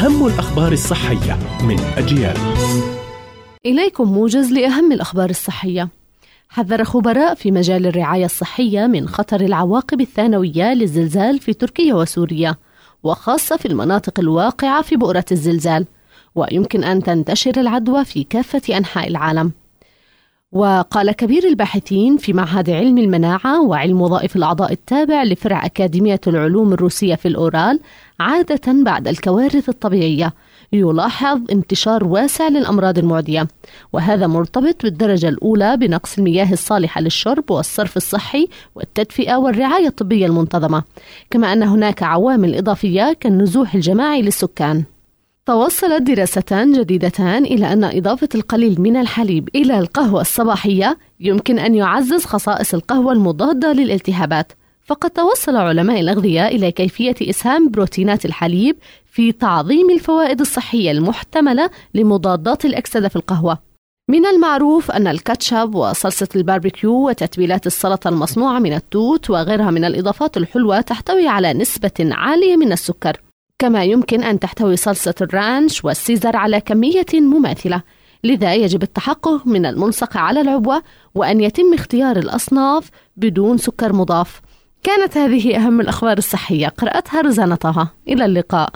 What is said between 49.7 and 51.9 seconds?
القهوة الصباحية يمكن أن